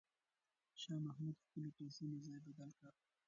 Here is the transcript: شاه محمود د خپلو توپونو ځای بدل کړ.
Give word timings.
شاه 0.81 0.99
محمود 1.05 1.35
د 1.37 1.41
خپلو 1.45 1.69
توپونو 1.77 2.17
ځای 2.27 2.39
بدل 2.47 2.69
کړ. 2.79 2.89